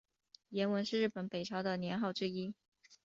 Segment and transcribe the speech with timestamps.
[0.49, 2.55] 延文是日本北朝的年号之一。